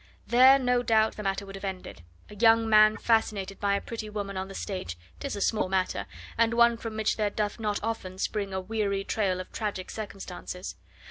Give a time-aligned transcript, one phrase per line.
[0.25, 4.09] There, no doubt, the matter would have ended: a young man fascinated by a pretty
[4.09, 6.07] woman on the stage 'tis a small matter,
[6.39, 10.75] and one from which there doth not often spring a weary trail of tragic circumstances.